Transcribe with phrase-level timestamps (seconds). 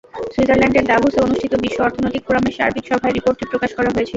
[0.33, 4.09] সুইজারল্যান্ডের দাভোসে অনুষ্ঠিত বিশ্ব অর্থনৈতিক ফোরামের বার্ষিক সভায় রিপোর্টটি প্রকাশ করা হয়েছিল।